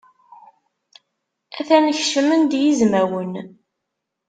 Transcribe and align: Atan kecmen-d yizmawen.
Atan 1.59 1.85
kecmen-d 1.97 2.51
yizmawen. 2.61 3.33